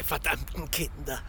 Diese 0.00 0.08
verdammten 0.08 0.70
Kinder. 0.70 1.20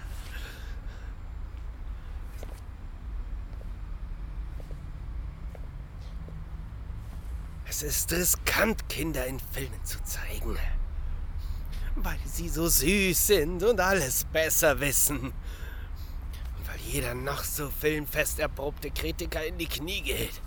Es 7.67 7.83
ist 7.83 8.11
riskant, 8.13 8.87
Kinder 8.87 9.25
in 9.25 9.39
Filmen 9.39 9.83
zu 9.83 10.01
zeigen. 10.03 10.57
Weil 11.95 12.19
sie 12.25 12.47
so 12.47 12.69
süß 12.69 13.27
sind 13.27 13.61
und 13.63 13.79
alles 13.81 14.23
besser 14.25 14.79
wissen. 14.79 15.19
Und 15.19 15.33
weil 16.67 16.79
jeder 16.79 17.13
noch 17.13 17.43
so 17.43 17.69
filmfest 17.69 18.39
erprobte 18.39 18.89
Kritiker 18.91 19.45
in 19.45 19.57
die 19.57 19.67
Knie 19.67 20.01
geht. 20.01 20.41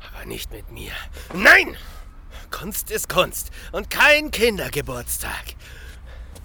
Aber 0.00 0.24
nicht 0.24 0.50
mit 0.50 0.70
mir. 0.70 0.92
Nein! 1.34 1.76
Kunst 2.50 2.90
ist 2.90 3.10
Kunst 3.10 3.50
und 3.72 3.90
kein 3.90 4.30
Kindergeburtstag. 4.30 5.56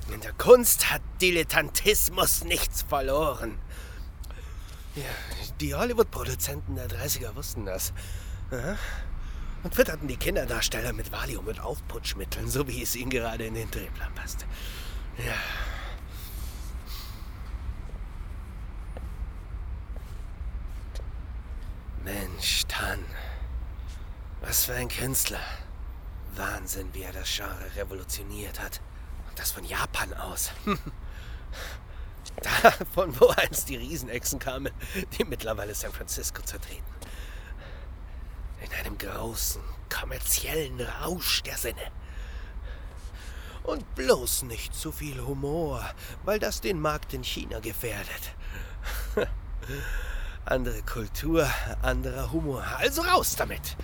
In 0.09 0.21
der 0.21 0.33
Kunst 0.33 0.91
hat 0.91 1.01
Dilettantismus 1.21 2.43
nichts 2.43 2.81
verloren. 2.81 3.59
Ja, 4.95 5.03
die 5.61 5.73
Hollywood-Produzenten 5.73 6.75
der 6.75 6.89
30er 6.89 7.35
wussten 7.35 7.65
das. 7.65 7.93
Aha. 8.51 8.75
Und 9.63 9.75
fütterten 9.75 10.07
die 10.07 10.17
Kinderdarsteller 10.17 10.91
mit 10.91 11.11
Valium 11.11 11.47
und 11.47 11.59
Aufputschmitteln, 11.59 12.49
so 12.49 12.67
wie 12.67 12.81
es 12.81 12.95
ihnen 12.95 13.11
gerade 13.11 13.45
in 13.45 13.53
den 13.53 13.69
Drehplan 13.71 14.13
passte. 14.15 14.45
Ja. 15.17 15.35
Mensch, 22.03 22.63
Tan. 22.67 22.99
Was 24.41 24.65
für 24.65 24.73
ein 24.73 24.89
Künstler. 24.89 25.39
Wahnsinn, 26.35 26.89
wie 26.93 27.03
er 27.03 27.13
das 27.13 27.29
Genre 27.33 27.75
revolutioniert 27.75 28.59
hat. 28.59 28.81
Das 29.41 29.53
von 29.53 29.63
Japan 29.63 30.13
aus. 30.13 30.51
da, 32.43 32.71
von 32.93 33.19
wo 33.19 33.29
einst 33.29 33.69
die 33.69 33.75
Riesenechsen 33.75 34.37
kamen, 34.37 34.71
die 35.17 35.23
mittlerweile 35.23 35.73
San 35.73 35.91
Francisco 35.91 36.43
zertreten. 36.43 36.85
In 38.63 38.71
einem 38.73 38.99
großen, 38.99 39.63
kommerziellen 39.89 40.79
Rausch 40.79 41.41
der 41.41 41.57
Sinne. 41.57 41.81
Und 43.63 43.95
bloß 43.95 44.43
nicht 44.43 44.75
zu 44.75 44.91
viel 44.91 45.19
Humor, 45.19 45.89
weil 46.23 46.37
das 46.37 46.61
den 46.61 46.79
Markt 46.79 47.11
in 47.15 47.23
China 47.23 47.61
gefährdet. 47.61 48.35
Andere 50.45 50.83
Kultur, 50.83 51.49
anderer 51.81 52.31
Humor. 52.31 52.63
Also 52.77 53.01
raus 53.01 53.35
damit. 53.35 53.75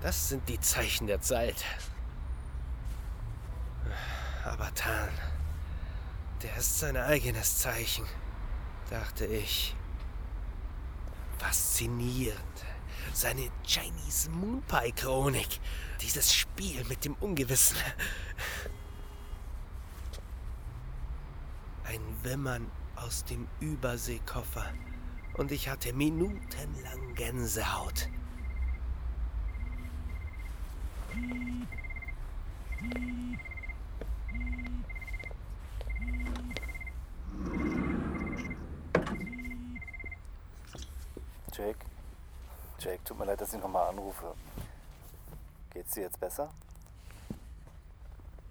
Das 0.00 0.30
sind 0.30 0.48
die 0.48 0.58
Zeichen 0.58 1.06
der 1.06 1.20
Zeit. 1.20 1.64
Aber 4.46 4.72
Tan, 4.74 5.08
der 6.40 6.56
ist 6.56 6.78
sein 6.78 6.96
eigenes 6.96 7.58
Zeichen, 7.58 8.06
dachte 8.88 9.26
ich. 9.26 9.74
Faszinierend. 11.38 12.40
Seine 13.12 13.50
Chinese 13.64 14.30
Moon 14.30 14.62
Pie 14.62 14.92
Chronik. 14.92 15.60
Dieses 16.00 16.32
Spiel 16.32 16.84
mit 16.84 17.04
dem 17.04 17.14
Ungewissen. 17.14 17.76
Ein 21.84 22.00
Wimmern 22.22 22.70
aus 22.94 23.24
dem 23.24 23.48
Überseekoffer. 23.58 24.72
Und 25.34 25.50
ich 25.50 25.68
hatte 25.68 25.92
minutenlang 25.92 27.14
Gänsehaut. 27.16 28.08
Jake? 41.56 41.86
Jake, 42.86 43.02
tut 43.02 43.18
mir 43.18 43.24
leid, 43.24 43.40
dass 43.40 43.52
ich 43.52 43.60
nochmal 43.60 43.88
anrufe. 43.88 44.32
Geht's 45.70 45.94
dir 45.94 46.02
jetzt 46.02 46.20
besser? 46.20 46.54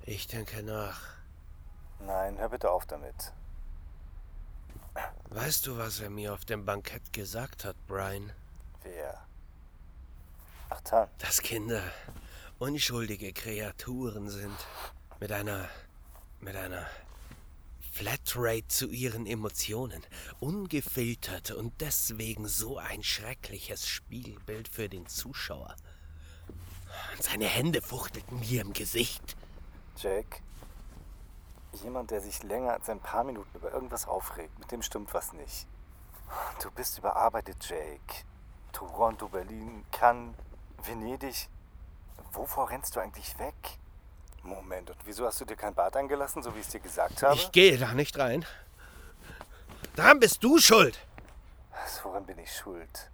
Ich 0.03 0.27
denke 0.27 0.61
nach. 0.61 0.99
Nein, 2.01 2.37
hör 2.37 2.49
bitte 2.49 2.69
auf 2.69 2.85
damit. 2.85 3.31
Weißt 5.29 5.65
du, 5.65 5.77
was 5.77 6.01
er 6.01 6.09
mir 6.09 6.33
auf 6.33 6.43
dem 6.43 6.65
Bankett 6.65 7.13
gesagt 7.13 7.63
hat, 7.63 7.77
Brian? 7.87 8.33
Wer? 8.83 9.25
Ach, 10.69 10.81
Tan. 10.81 11.07
Dass 11.19 11.41
Kinder 11.41 11.81
unschuldige 12.59 13.31
Kreaturen 13.31 14.27
sind. 14.27 14.57
Mit 15.21 15.31
einer. 15.31 15.69
mit 16.41 16.57
einer 16.57 16.85
Flatrate 17.95 18.67
zu 18.67 18.89
ihren 18.89 19.25
Emotionen. 19.25 20.05
Ungefiltert 20.41 21.51
und 21.51 21.79
deswegen 21.79 22.45
so 22.45 22.77
ein 22.77 23.03
schreckliches 23.03 23.87
Spiegelbild 23.87 24.67
für 24.67 24.89
den 24.89 25.07
Zuschauer. 25.07 25.77
Seine 27.21 27.45
Hände 27.45 27.81
fuchtelten 27.81 28.41
mir 28.41 28.63
im 28.63 28.73
Gesicht. 28.73 29.37
Jake? 29.95 30.41
Jemand, 31.83 32.11
der 32.11 32.19
sich 32.19 32.43
länger 32.43 32.73
als 32.73 32.89
ein 32.89 32.99
paar 32.99 33.23
Minuten 33.23 33.57
über 33.57 33.71
irgendwas 33.71 34.09
aufregt, 34.09 34.59
mit 34.59 34.69
dem 34.73 34.81
stimmt 34.81 35.13
was 35.13 35.31
nicht. 35.31 35.65
Du 36.61 36.71
bist 36.71 36.97
überarbeitet, 36.97 37.65
Jake. 37.65 38.25
Toronto, 38.73 39.29
Berlin, 39.29 39.85
Cannes, 39.93 40.35
Venedig. 40.83 41.47
Wovor 42.33 42.69
rennst 42.69 42.97
du 42.97 42.99
eigentlich 42.99 43.39
weg? 43.39 43.79
Moment, 44.45 44.89
und 44.91 44.97
wieso 45.05 45.25
hast 45.25 45.41
du 45.41 45.45
dir 45.45 45.55
kein 45.55 45.73
Bad 45.73 45.95
eingelassen, 45.95 46.43
so 46.43 46.53
wie 46.55 46.59
ich 46.59 46.65
es 46.65 46.71
dir 46.71 46.79
gesagt 46.79 47.23
habe? 47.23 47.35
Ich 47.35 47.51
gehe 47.51 47.77
da 47.77 47.93
nicht 47.93 48.17
rein. 48.17 48.45
Daran 49.95 50.19
bist 50.19 50.43
du 50.43 50.59
schuld. 50.59 50.99
Was, 51.71 52.03
woran 52.05 52.25
bin 52.25 52.37
ich 52.39 52.55
schuld? 52.55 53.09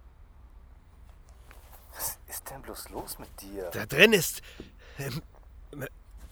Was 1.94 2.18
ist 2.28 2.50
denn 2.50 2.60
bloß 2.62 2.90
los 2.90 3.18
mit 3.18 3.40
dir? 3.40 3.70
Da 3.70 3.86
drin 3.86 4.12
ist. 4.12 4.42
im, 4.98 5.22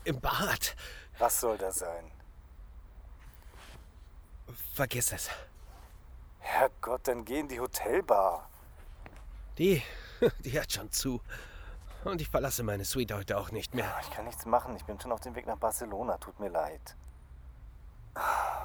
im 0.04 0.20
Bad. 0.20 0.76
Was 1.18 1.40
soll 1.40 1.56
das 1.58 1.78
sein? 1.78 2.10
Vergiss 4.74 5.12
es. 5.12 5.28
Herrgott, 6.40 7.06
dann 7.06 7.24
geh 7.24 7.40
in 7.40 7.48
die 7.48 7.60
Hotelbar. 7.60 8.48
Die, 9.58 9.82
die 10.40 10.58
hat 10.58 10.72
schon 10.72 10.90
zu. 10.90 11.20
Und 12.04 12.20
ich 12.20 12.28
verlasse 12.30 12.62
meine 12.62 12.84
Suite 12.84 13.12
heute 13.12 13.36
auch 13.38 13.50
nicht 13.50 13.74
mehr. 13.74 13.94
Ich 14.00 14.10
kann 14.10 14.24
nichts 14.24 14.46
machen. 14.46 14.74
Ich 14.76 14.84
bin 14.84 14.98
schon 14.98 15.12
auf 15.12 15.20
dem 15.20 15.34
Weg 15.34 15.46
nach 15.46 15.58
Barcelona. 15.58 16.16
Tut 16.18 16.40
mir 16.40 16.48
leid. 16.48 16.96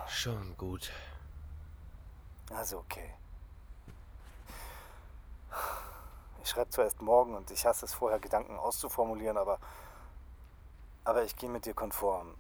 Schon 0.07 0.55
gut. 0.57 0.91
Also 2.53 2.77
okay. 2.77 3.13
Ich 6.43 6.49
schreibe 6.49 6.69
zwar 6.69 6.85
erst 6.85 7.01
morgen 7.01 7.35
und 7.35 7.49
ich 7.51 7.65
hasse 7.65 7.85
es 7.85 7.93
vorher, 7.93 8.19
Gedanken 8.19 8.57
auszuformulieren, 8.57 9.37
aber. 9.37 9.59
Aber 11.03 11.23
ich 11.23 11.35
gehe 11.35 11.49
mit 11.49 11.65
dir 11.65 11.73
konform. 11.73 12.35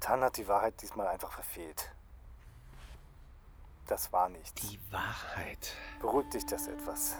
Tan 0.00 0.22
hat 0.22 0.36
die 0.36 0.48
Wahrheit 0.48 0.80
diesmal 0.82 1.08
einfach 1.08 1.32
verfehlt. 1.32 1.90
Das 3.86 4.12
war 4.12 4.28
nichts. 4.28 4.54
Die 4.54 4.80
Wahrheit. 4.90 5.74
Beruhigt 6.00 6.34
dich 6.34 6.46
das 6.46 6.68
etwas. 6.68 7.16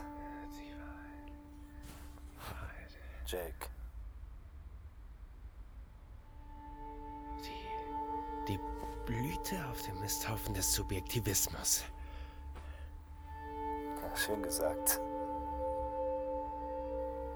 Jake. 3.26 3.68
Die, 7.44 8.46
die 8.48 8.60
Blüte 9.06 9.64
auf 9.70 9.82
dem 9.82 10.00
Misthaufen 10.00 10.54
des 10.54 10.72
Subjektivismus. 10.72 11.84
Ja, 14.02 14.16
schön 14.16 14.42
gesagt. 14.42 15.00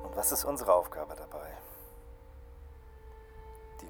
Und 0.03 0.17
was 0.17 0.33
ist 0.33 0.45
unsere 0.45 0.73
Aufgabe 0.73 1.15
dabei? 1.15 1.57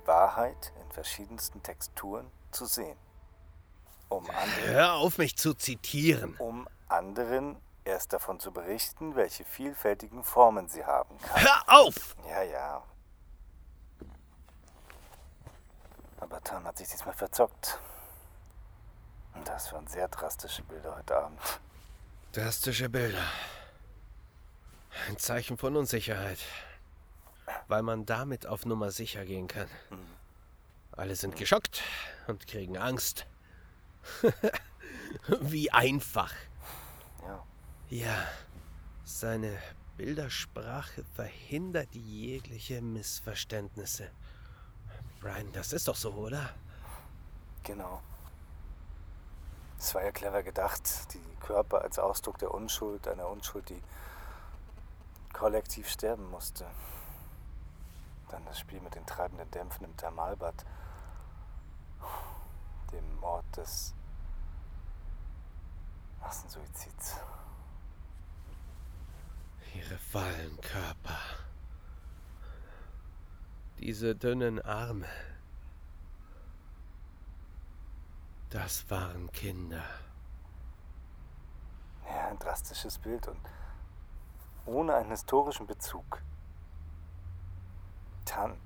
Wahrheit 0.08 0.72
in 0.82 0.90
verschiedensten 0.90 1.62
Texturen 1.62 2.26
zu 2.50 2.64
sehen. 2.64 2.96
Um 4.08 4.24
anderen, 4.30 4.64
Hör 4.64 4.94
auf, 4.94 5.18
mich 5.18 5.36
zu 5.36 5.54
zitieren. 5.54 6.34
um 6.38 6.66
anderen 6.88 7.56
erst 7.88 8.12
davon 8.12 8.38
zu 8.38 8.52
berichten, 8.52 9.16
welche 9.16 9.44
vielfältigen 9.44 10.22
Formen 10.22 10.68
sie 10.68 10.84
haben 10.84 11.18
kann. 11.18 11.42
Hör 11.42 11.62
auf! 11.66 12.16
Ja, 12.28 12.42
ja. 12.42 12.82
Aber 16.20 16.42
Tan 16.42 16.64
hat 16.64 16.78
sich 16.78 16.88
diesmal 16.88 17.14
verzockt. 17.14 17.78
Und 19.34 19.46
das 19.46 19.72
waren 19.72 19.86
sehr 19.86 20.08
drastische 20.08 20.62
Bilder 20.62 20.96
heute 20.96 21.16
Abend. 21.16 21.40
Drastische 22.32 22.88
Bilder. 22.88 23.22
Ein 25.08 25.16
Zeichen 25.18 25.56
von 25.56 25.76
Unsicherheit. 25.76 26.40
Weil 27.68 27.82
man 27.82 28.04
damit 28.04 28.46
auf 28.46 28.66
Nummer 28.66 28.90
sicher 28.90 29.24
gehen 29.24 29.48
kann. 29.48 29.68
Alle 30.92 31.14
sind 31.14 31.36
geschockt 31.36 31.82
und 32.26 32.46
kriegen 32.46 32.76
Angst. 32.76 33.26
Wie 35.40 35.70
einfach. 35.70 36.34
Ja. 37.90 38.26
Seine 39.04 39.58
Bildersprache 39.96 41.02
verhindert 41.14 41.94
jegliche 41.94 42.82
Missverständnisse. 42.82 44.10
Brian, 45.20 45.50
das 45.52 45.72
ist 45.72 45.88
doch 45.88 45.96
so, 45.96 46.12
oder? 46.12 46.50
Genau. 47.64 48.02
Es 49.78 49.94
war 49.94 50.04
ja 50.04 50.12
clever 50.12 50.42
gedacht, 50.42 51.14
die 51.14 51.36
Körper 51.40 51.80
als 51.80 51.98
Ausdruck 51.98 52.36
der 52.38 52.52
Unschuld, 52.52 53.08
einer 53.08 53.28
Unschuld, 53.28 53.70
die 53.70 53.82
kollektiv 55.32 55.88
sterben 55.88 56.30
musste. 56.30 56.66
Dann 58.28 58.44
das 58.44 58.58
Spiel 58.58 58.80
mit 58.80 58.94
den 58.94 59.06
treibenden 59.06 59.50
Dämpfen 59.50 59.86
im 59.86 59.96
Thermalbad. 59.96 60.66
Dem 62.92 63.16
Mord 63.20 63.56
des 63.56 63.94
Massensuizids. 66.20 67.16
Ihre 69.78 69.98
fahlen 69.98 70.60
Körper. 70.60 71.18
Diese 73.78 74.16
dünnen 74.16 74.60
Arme. 74.60 75.06
Das 78.50 78.90
waren 78.90 79.30
Kinder. 79.30 79.84
Ja, 82.08 82.28
ein 82.28 82.38
drastisches 82.40 82.98
Bild 82.98 83.28
und 83.28 83.38
ohne 84.66 84.96
einen 84.96 85.10
historischen 85.10 85.68
Bezug. 85.68 86.22
Tan 88.24 88.58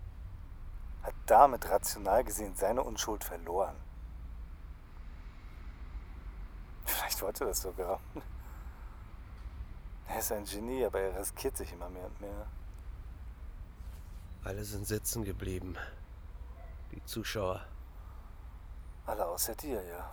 hat 1.03 1.15
damit 1.27 1.69
rational 1.69 2.25
gesehen 2.25 2.55
seine 2.55 2.83
Unschuld 2.83 3.23
verloren. 3.23 3.77
Vielleicht 6.87 7.21
wollte 7.21 7.45
das 7.45 7.61
sogar. 7.61 8.01
Er 10.09 10.19
ist 10.19 10.33
ein 10.33 10.45
Genie, 10.45 10.85
aber 10.85 11.01
er 11.01 11.19
riskiert 11.19 11.57
sich 11.57 11.73
immer 11.73 11.89
mehr 11.89 12.07
und 12.07 12.21
mehr. 12.21 12.47
Alle 14.45 14.65
sind 14.65 14.87
sitzen 14.87 15.25
geblieben. 15.25 15.77
Die 16.91 17.05
Zuschauer. 17.05 17.65
Alle 19.07 19.27
außer 19.27 19.55
dir, 19.55 19.83
ja. 19.83 20.13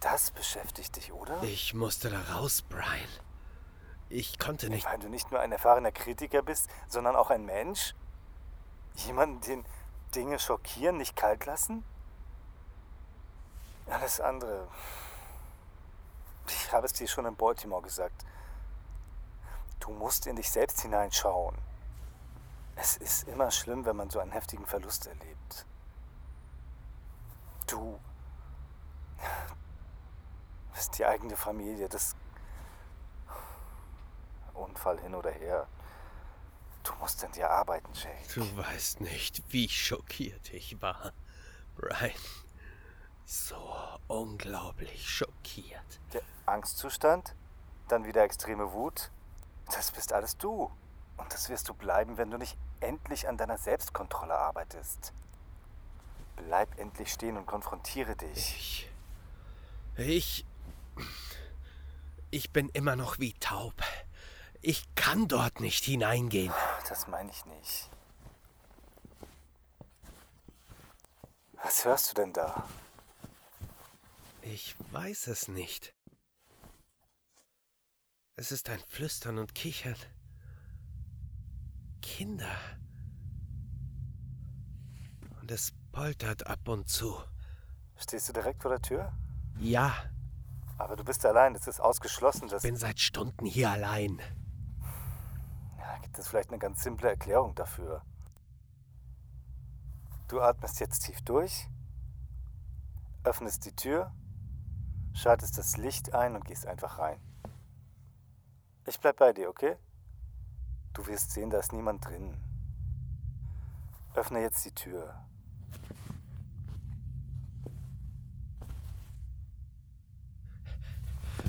Das 0.00 0.30
beschäftigt 0.30 0.96
dich, 0.96 1.12
oder? 1.12 1.42
Ich 1.42 1.74
musste 1.74 2.10
da 2.10 2.20
raus, 2.34 2.62
Brian. 2.62 3.08
Ich 4.08 4.38
konnte 4.38 4.68
nicht. 4.68 4.86
Weil 4.86 4.98
du 4.98 5.08
nicht 5.08 5.30
nur 5.30 5.40
ein 5.40 5.50
erfahrener 5.50 5.92
Kritiker 5.92 6.42
bist, 6.42 6.68
sondern 6.88 7.16
auch 7.16 7.30
ein 7.30 7.44
Mensch? 7.44 7.94
Jemanden, 8.96 9.40
den 9.40 9.64
Dinge 10.14 10.38
schockieren, 10.38 10.98
nicht 10.98 11.16
kalt 11.16 11.46
lassen? 11.46 11.84
Alles 13.88 14.20
andere. 14.20 14.68
Ich 16.48 16.72
habe 16.72 16.86
es 16.86 16.92
dir 16.92 17.08
schon 17.08 17.26
in 17.26 17.36
Baltimore 17.36 17.82
gesagt. 17.82 18.24
Du 19.80 19.90
musst 19.90 20.26
in 20.26 20.36
dich 20.36 20.50
selbst 20.50 20.80
hineinschauen. 20.80 21.56
Es 22.76 22.96
ist 22.96 23.28
immer 23.28 23.50
schlimm, 23.50 23.84
wenn 23.84 23.96
man 23.96 24.10
so 24.10 24.18
einen 24.18 24.32
heftigen 24.32 24.66
Verlust 24.66 25.06
erlebt. 25.06 25.66
Du 27.66 27.98
bist 30.72 30.98
die 30.98 31.04
eigene 31.04 31.36
Familie, 31.36 31.88
das 31.88 32.16
Unfall 34.54 35.00
hin 35.00 35.14
oder 35.14 35.30
her. 35.30 35.66
Du 36.82 36.92
musst 36.94 37.24
an 37.24 37.32
dir 37.32 37.50
arbeiten, 37.50 37.92
Jake. 37.94 38.34
Du 38.34 38.56
weißt 38.56 39.00
nicht, 39.00 39.42
wie 39.48 39.68
schockiert 39.68 40.52
ich 40.52 40.80
war. 40.82 41.12
Brian. 41.76 42.12
So 43.24 43.56
unglaublich 44.06 45.08
schockiert. 45.08 46.00
Der 46.12 46.22
Angstzustand, 46.46 47.34
dann 47.88 48.04
wieder 48.04 48.22
extreme 48.22 48.72
Wut. 48.72 49.10
Das 49.66 49.90
bist 49.92 50.12
alles 50.12 50.36
du. 50.36 50.70
Und 51.16 51.32
das 51.32 51.48
wirst 51.48 51.68
du 51.68 51.74
bleiben, 51.74 52.16
wenn 52.16 52.30
du 52.30 52.38
nicht 52.38 52.56
endlich 52.80 53.28
an 53.28 53.36
deiner 53.36 53.56
Selbstkontrolle 53.56 54.34
arbeitest. 54.34 55.12
Bleib 56.36 56.78
endlich 56.78 57.12
stehen 57.12 57.36
und 57.36 57.46
konfrontiere 57.46 58.16
dich. 58.16 58.36
Ich. 58.36 58.90
Ich. 59.96 60.46
Ich 62.30 62.50
bin 62.52 62.68
immer 62.70 62.96
noch 62.96 63.20
wie 63.20 63.32
taub. 63.34 63.74
Ich 64.60 64.92
kann 64.96 65.28
dort 65.28 65.60
nicht 65.60 65.84
hineingehen. 65.84 66.52
Das 66.88 67.06
meine 67.06 67.30
ich 67.30 67.46
nicht. 67.46 67.90
Was 71.62 71.84
hörst 71.84 72.10
du 72.10 72.14
denn 72.14 72.32
da? 72.32 72.64
Ich 74.46 74.76
weiß 74.92 75.28
es 75.28 75.48
nicht. 75.48 75.94
Es 78.36 78.52
ist 78.52 78.68
ein 78.68 78.80
Flüstern 78.88 79.38
und 79.38 79.54
Kichern. 79.54 79.96
Kinder. 82.02 82.54
Und 85.40 85.50
es 85.50 85.72
poltert 85.92 86.46
ab 86.46 86.68
und 86.68 86.88
zu. 86.88 87.16
Stehst 87.96 88.28
du 88.28 88.32
direkt 88.34 88.60
vor 88.60 88.70
der 88.70 88.82
Tür? 88.82 89.12
Ja, 89.58 89.94
Aber 90.76 90.96
du 90.96 91.04
bist 91.04 91.24
allein. 91.24 91.54
Es 91.54 91.66
ist 91.66 91.80
ausgeschlossen, 91.80 92.48
dass. 92.48 92.62
bin 92.62 92.76
seit 92.76 93.00
Stunden 93.00 93.46
hier 93.46 93.70
allein. 93.70 94.20
Ja, 95.78 95.98
gibt 96.02 96.18
es 96.18 96.28
vielleicht 96.28 96.50
eine 96.50 96.58
ganz 96.58 96.82
simple 96.82 97.08
Erklärung 97.08 97.54
dafür? 97.54 98.02
Du 100.28 100.40
atmest 100.40 100.80
jetzt 100.80 101.00
tief 101.04 101.22
durch, 101.22 101.68
öffnest 103.22 103.64
die 103.64 103.76
Tür, 103.76 104.12
schaltest 105.14 105.56
das 105.56 105.76
Licht 105.78 106.12
ein 106.12 106.34
und 106.34 106.44
gehst 106.44 106.66
einfach 106.66 106.98
rein. 106.98 107.18
Ich 108.86 109.00
bleib 109.00 109.16
bei 109.16 109.32
dir, 109.32 109.48
okay? 109.48 109.76
Du 110.92 111.06
wirst 111.06 111.30
sehen, 111.30 111.48
da 111.48 111.58
ist 111.58 111.72
niemand 111.72 112.04
drin. 112.04 112.36
Öffne 114.14 114.42
jetzt 114.42 114.64
die 114.64 114.74
Tür. 114.74 115.14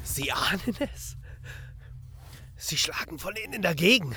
Sie 0.04 0.32
ahnen 0.32 0.76
es. 0.80 1.18
Sie 2.56 2.78
schlagen 2.78 3.20
von 3.20 3.36
innen 3.36 3.62
dagegen. 3.62 4.16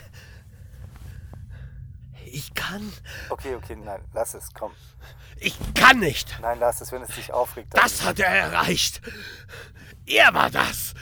Ich 2.32 2.54
kann. 2.54 2.92
Okay, 3.30 3.54
okay, 3.54 3.76
nein, 3.76 4.02
lass 4.12 4.34
es, 4.34 4.52
komm. 4.52 4.72
Ich 5.38 5.56
kann 5.74 6.00
nicht. 6.00 6.38
Nein, 6.40 6.58
lass 6.58 6.80
es, 6.80 6.90
wenn 6.92 7.02
es 7.02 7.14
dich 7.14 7.32
aufregt. 7.32 7.74
Das 7.76 8.02
hat 8.02 8.18
er 8.18 8.28
erreicht. 8.28 9.00
Er 10.06 10.34
war 10.34 10.50
das. 10.50 10.94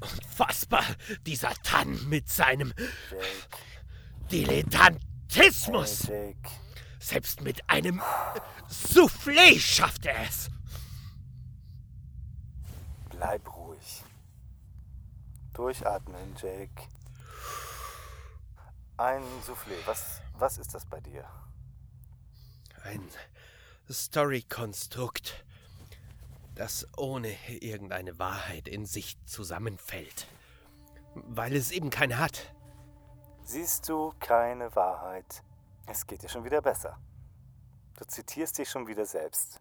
Unfassbar, 0.00 0.84
dieser 1.26 1.52
Tann 1.62 2.08
mit 2.08 2.28
seinem 2.28 2.72
Jake, 3.10 3.58
Dilettantismus. 4.30 6.06
hey, 6.08 6.28
Jake. 6.28 6.50
Selbst 7.00 7.40
mit 7.40 7.68
einem 7.68 8.00
Soufflé 8.68 9.58
schafft 9.58 10.06
er 10.06 10.22
es. 10.28 10.50
Bleib 13.08 13.56
ruhig. 13.56 14.04
Durchatmen, 15.54 16.36
Jake. 16.40 16.82
Ein 18.98 19.22
Soufflé. 19.46 19.74
Was, 19.86 20.20
was 20.40 20.58
ist 20.58 20.74
das 20.74 20.86
bei 20.86 21.00
dir? 21.00 21.24
Ein 22.82 23.02
Story-Konstrukt, 23.90 25.44
das 26.54 26.86
ohne 26.96 27.34
irgendeine 27.48 28.18
Wahrheit 28.18 28.68
in 28.68 28.86
sich 28.86 29.16
zusammenfällt. 29.26 30.26
Weil 31.14 31.56
es 31.56 31.70
eben 31.70 31.90
keine 31.90 32.18
hat. 32.18 32.54
Siehst 33.44 33.88
du 33.88 34.12
keine 34.20 34.74
Wahrheit? 34.76 35.42
Es 35.86 36.06
geht 36.06 36.22
dir 36.22 36.28
schon 36.28 36.44
wieder 36.44 36.60
besser. 36.60 36.98
Du 37.98 38.04
zitierst 38.04 38.58
dich 38.58 38.68
schon 38.68 38.86
wieder 38.86 39.06
selbst. 39.06 39.60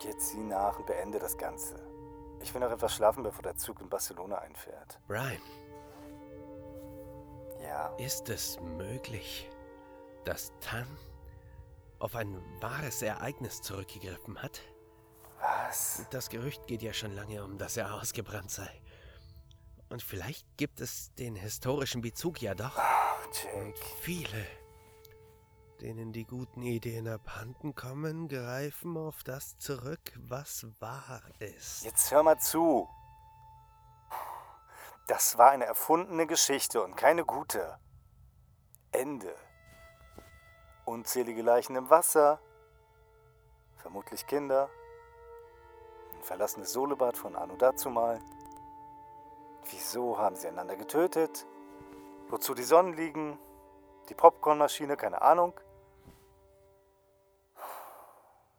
Jetzt 0.00 0.28
sieh 0.28 0.42
nach 0.42 0.78
und 0.78 0.86
beende 0.86 1.18
das 1.18 1.36
Ganze. 1.38 1.74
Ich 2.40 2.52
will 2.52 2.60
noch 2.60 2.70
etwas 2.70 2.94
schlafen, 2.94 3.22
bevor 3.22 3.42
der 3.42 3.56
Zug 3.56 3.80
in 3.80 3.88
Barcelona 3.88 4.38
einfährt. 4.38 5.00
Brian, 5.08 5.40
Ja, 7.66 7.86
ist 7.96 8.28
es 8.28 8.60
möglich, 8.60 9.48
dass 10.26 10.52
Tan 10.60 10.86
auf 11.98 12.14
ein 12.14 12.38
wahres 12.60 13.00
Ereignis 13.00 13.62
zurückgegriffen 13.62 14.42
hat? 14.42 14.60
Was? 15.40 16.06
Das 16.10 16.28
Gerücht 16.28 16.66
geht 16.66 16.82
ja 16.82 16.92
schon 16.92 17.14
lange 17.14 17.42
um, 17.42 17.56
dass 17.56 17.76
er 17.78 17.94
ausgebrannt 17.94 18.50
sei. 18.50 18.68
Und 19.88 20.02
vielleicht 20.02 20.46
gibt 20.58 20.80
es 20.80 21.14
den 21.14 21.36
historischen 21.36 22.02
Bezug 22.02 22.42
ja 22.42 22.54
doch. 22.54 22.76
Oh, 22.76 23.58
Und 23.58 23.74
Jake. 23.78 23.96
viele, 24.00 24.46
denen 25.80 26.12
die 26.12 26.24
guten 26.24 26.62
Ideen 26.62 27.08
abhanden 27.08 27.74
kommen, 27.74 28.28
greifen 28.28 28.96
auf 28.96 29.22
das 29.24 29.56
zurück, 29.58 30.12
was 30.18 30.66
wahr 30.80 31.22
ist. 31.38 31.84
Jetzt 31.84 32.10
hör 32.10 32.22
mal 32.22 32.38
zu. 32.38 32.88
Das 35.06 35.36
war 35.36 35.50
eine 35.50 35.66
erfundene 35.66 36.26
Geschichte 36.26 36.82
und 36.82 36.96
keine 36.96 37.24
gute. 37.24 37.78
Ende. 38.90 39.34
Unzählige 40.86 41.42
Leichen 41.42 41.76
im 41.76 41.90
Wasser. 41.90 42.40
Vermutlich 43.76 44.26
Kinder. 44.26 44.70
Ein 46.14 46.22
verlassenes 46.22 46.72
Solebad 46.72 47.18
von 47.18 47.36
Anu 47.36 47.56
dazumal. 47.56 48.18
Wieso 49.70 50.18
haben 50.18 50.36
sie 50.36 50.48
einander 50.48 50.76
getötet? 50.76 51.46
Wozu 52.28 52.54
die 52.54 52.62
Sonnen 52.62 52.94
liegen? 52.94 53.38
Die 54.08 54.14
Popcornmaschine, 54.14 54.96
keine 54.96 55.20
Ahnung. 55.20 55.58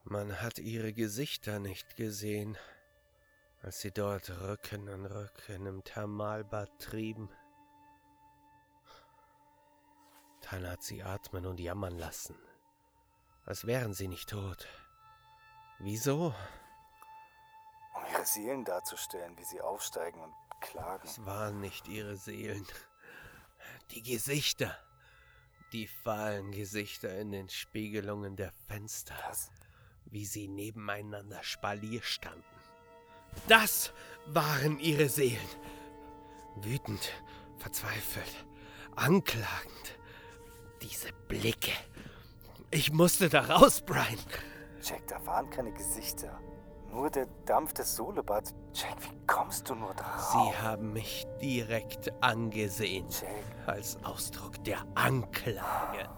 Man 0.03 0.41
hat 0.41 0.59
ihre 0.59 0.93
Gesichter 0.93 1.59
nicht 1.59 1.95
gesehen, 1.95 2.57
als 3.65 3.81
sie 3.81 3.89
dort 3.89 4.29
Rücken 4.29 4.87
an 4.89 5.07
Rücken 5.07 5.65
im 5.65 5.83
Thermalbad 5.83 6.69
trieben. 6.77 7.29
Tan 10.41 10.69
hat 10.69 10.83
sie 10.83 11.01
atmen 11.01 11.47
und 11.47 11.59
jammern 11.59 11.97
lassen, 11.97 12.37
als 13.43 13.65
wären 13.65 13.95
sie 13.95 14.07
nicht 14.07 14.29
tot. 14.29 14.67
Wieso? 15.79 16.35
Um 17.95 18.05
ihre 18.13 18.25
Seelen 18.25 18.63
darzustellen, 18.65 19.35
wie 19.39 19.45
sie 19.45 19.61
aufsteigen 19.61 20.21
und 20.21 20.33
klagen. 20.61 21.07
Es 21.07 21.25
waren 21.25 21.59
nicht 21.59 21.87
ihre 21.87 22.17
Seelen. 22.17 22.67
Die 23.91 24.03
Gesichter. 24.03 24.77
Die 25.71 25.87
fahlen 25.87 26.51
Gesichter 26.51 27.17
in 27.17 27.31
den 27.31 27.49
Spiegelungen 27.49 28.35
der 28.35 28.51
Fenster. 28.67 29.15
Was? 29.27 29.49
wie 30.05 30.25
sie 30.25 30.47
nebeneinander 30.47 31.43
Spalier 31.43 32.03
standen. 32.03 32.54
Das 33.47 33.91
waren 34.27 34.79
ihre 34.79 35.09
Seelen. 35.09 35.49
Wütend, 36.55 37.11
verzweifelt, 37.57 38.45
anklagend. 38.95 39.99
Diese 40.81 41.09
Blicke. 41.27 41.71
Ich 42.71 42.91
musste 42.91 43.29
da 43.29 43.41
raus, 43.41 43.81
Brian. 43.81 44.17
Jack, 44.81 45.07
da 45.07 45.25
waren 45.25 45.49
keine 45.49 45.71
Gesichter. 45.71 46.39
Nur 46.91 47.09
der 47.09 47.25
Dampf 47.45 47.73
des 47.73 47.95
Solebads. 47.95 48.53
Jack, 48.73 48.95
wie 49.03 49.27
kommst 49.27 49.69
du 49.69 49.75
nur 49.75 49.93
drauf? 49.93 50.31
Sie 50.31 50.57
haben 50.61 50.93
mich 50.93 51.25
direkt 51.41 52.11
angesehen. 52.23 53.05
Jack, 53.09 53.67
Als 53.67 53.97
Ausdruck 54.03 54.63
der 54.63 54.85
Anklage. 54.95 56.09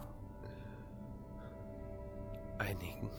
Einigen 2.59 3.09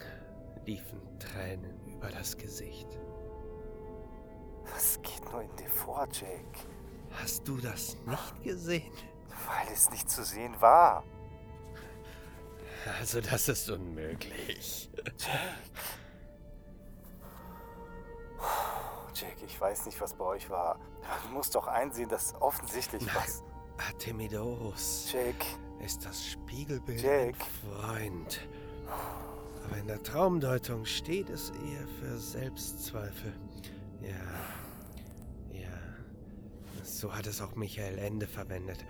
liefen 0.66 1.00
Tränen 1.18 1.80
über 1.86 2.08
das 2.10 2.36
Gesicht. 2.36 2.86
Was 4.74 5.00
geht 5.02 5.24
nur 5.32 5.42
in 5.42 5.56
dir 5.56 5.68
vor, 5.68 6.06
Jack? 6.12 6.66
Hast 7.20 7.46
du 7.46 7.56
das 7.58 7.96
nicht 8.06 8.42
gesehen? 8.42 8.92
Weil 9.46 9.72
es 9.72 9.90
nicht 9.90 10.10
zu 10.10 10.24
sehen 10.24 10.54
war. 10.60 11.04
Also 12.98 13.20
das 13.20 13.48
ist 13.48 13.68
unmöglich. 13.70 14.90
Jack, 19.14 19.36
ich 19.44 19.60
weiß 19.60 19.86
nicht, 19.86 20.00
was 20.00 20.14
bei 20.14 20.24
euch 20.24 20.48
war. 20.48 20.78
Du 21.24 21.34
musst 21.34 21.54
doch 21.54 21.66
einsehen, 21.66 22.08
dass 22.08 22.34
offensichtlich 22.40 23.04
was. 23.14 23.42
Artemidos 23.78 25.08
Jack, 25.12 25.44
ist 25.84 26.04
das 26.04 26.24
Spiegelbild 26.26 27.00
Jack. 27.02 27.34
ein 27.34 27.80
Freund. 27.82 28.48
Aber 29.64 29.76
in 29.76 29.86
der 29.86 30.02
Traumdeutung 30.02 30.84
steht 30.84 31.30
es 31.30 31.50
eher 31.50 31.86
für 32.00 32.18
Selbstzweifel. 32.18 33.32
Ja, 34.02 35.58
ja. 35.58 35.68
So 36.84 37.14
hat 37.14 37.26
es 37.26 37.40
auch 37.40 37.54
Michael 37.56 37.98
Ende 37.98 38.26
verwendet. 38.26 38.84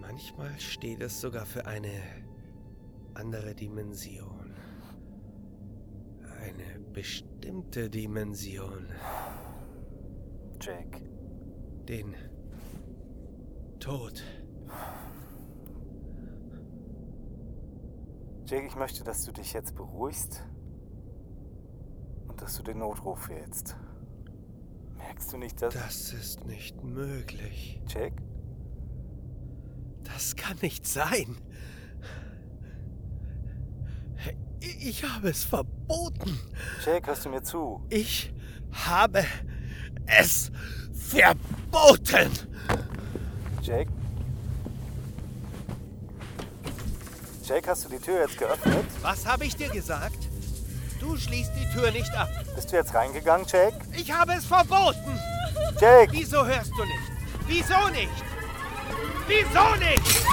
Manchmal 0.00 0.58
steht 0.58 1.00
es 1.02 1.20
sogar 1.20 1.46
für 1.46 1.66
eine 1.66 2.02
andere 3.14 3.54
Dimension. 3.54 4.54
Eine 6.40 6.80
bestimmte 6.92 7.90
Dimension. 7.90 8.86
Jack. 10.60 11.00
Den 11.88 12.14
Tod. 13.78 14.22
Jack, 18.46 18.64
ich 18.66 18.76
möchte, 18.76 19.04
dass 19.04 19.24
du 19.24 19.32
dich 19.32 19.52
jetzt 19.52 19.74
beruhigst 19.76 20.42
dass 22.40 22.56
du 22.56 22.62
den 22.62 22.78
Notruf 22.78 23.28
wählst. 23.28 23.76
Merkst 24.96 25.32
du 25.32 25.36
nicht, 25.36 25.60
dass. 25.60 25.74
Das 25.74 26.12
ist 26.12 26.44
nicht 26.46 26.82
möglich. 26.82 27.80
Jack? 27.88 28.12
Das 30.04 30.36
kann 30.36 30.56
nicht 30.62 30.86
sein. 30.86 31.36
Ich 34.60 35.04
habe 35.04 35.30
es 35.30 35.44
verboten. 35.44 36.38
Jack, 36.84 37.06
hörst 37.06 37.24
du 37.24 37.30
mir 37.30 37.42
zu? 37.42 37.82
Ich 37.88 38.32
habe 38.72 39.24
es 40.06 40.50
verboten. 40.92 42.30
Jack? 43.62 43.88
Jack, 47.44 47.68
hast 47.68 47.84
du 47.84 47.88
die 47.88 47.98
Tür 47.98 48.20
jetzt 48.20 48.38
geöffnet? 48.38 48.84
Was 49.02 49.26
habe 49.26 49.44
ich 49.44 49.56
dir 49.56 49.68
gesagt? 49.70 50.29
Du 51.00 51.16
schließt 51.16 51.52
die 51.56 51.66
Tür 51.72 51.90
nicht 51.90 52.14
ab. 52.14 52.28
Bist 52.54 52.70
du 52.70 52.76
jetzt 52.76 52.94
reingegangen, 52.94 53.46
Jack? 53.50 53.72
Ich 53.96 54.12
habe 54.12 54.34
es 54.34 54.44
verboten. 54.44 55.18
Jack! 55.80 56.10
Wieso 56.12 56.44
hörst 56.44 56.70
du 56.76 56.84
nicht? 56.84 57.10
Wieso 57.46 57.88
nicht? 57.88 58.10
Wieso 59.26 59.76
nicht? 59.76 60.24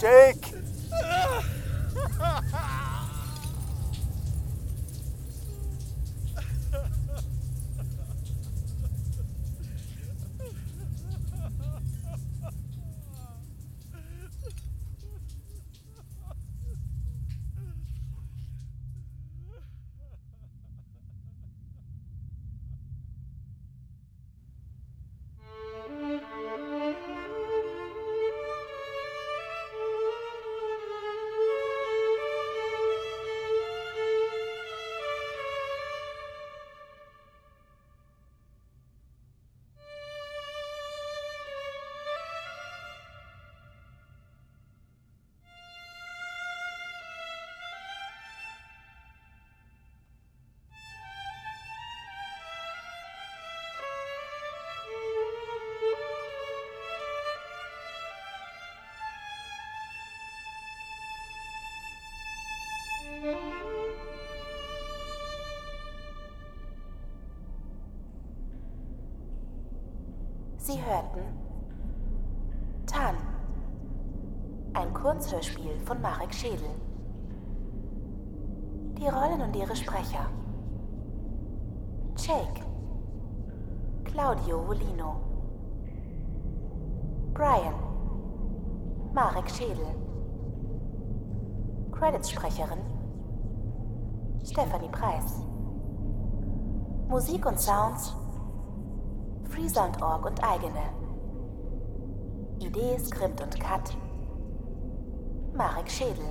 Jake! 0.00 0.53
Sie 70.66 70.82
hörten 70.82 71.20
Tan. 72.86 73.16
Ein 74.72 74.94
Kurzhörspiel 74.94 75.78
von 75.84 76.00
Marek 76.00 76.32
Schädel. 76.32 76.70
Die 78.98 79.06
Rollen 79.06 79.42
und 79.42 79.54
ihre 79.54 79.76
Sprecher. 79.76 80.26
Jake. 82.16 82.62
Claudio 84.04 84.66
Volino. 84.66 85.16
Brian. 87.34 87.74
Marek 89.12 89.50
Schädel. 89.50 89.94
Credits-Sprecherin 91.92 92.80
Stephanie 94.42 94.88
Preis. 94.88 95.42
Musik 97.08 97.44
und 97.44 97.60
Sounds 97.60 98.16
Freesound.org 99.54 100.26
und 100.26 100.42
eigene. 100.42 100.82
Idee, 102.58 102.98
Skript 102.98 103.40
und 103.40 103.60
Cut 103.60 103.96
Marek 105.54 105.88
Schädel. 105.88 106.24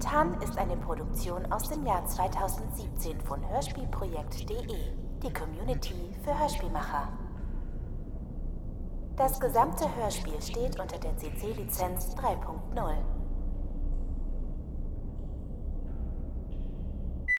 TAN 0.00 0.40
ist 0.42 0.58
eine 0.58 0.76
Produktion 0.76 1.52
aus 1.52 1.68
dem 1.68 1.86
Jahr 1.86 2.04
2017 2.04 3.20
von 3.20 3.48
Hörspielprojekt.de, 3.48 4.92
die 5.22 5.32
Community 5.32 6.16
für 6.24 6.36
Hörspielmacher. 6.36 7.08
Das 9.14 9.38
gesamte 9.38 9.84
Hörspiel 9.94 10.42
steht 10.42 10.80
unter 10.80 10.98
der 10.98 11.16
CC-Lizenz 11.16 12.16
3.0. 12.16 13.19